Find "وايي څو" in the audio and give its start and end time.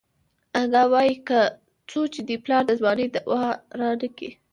0.91-1.99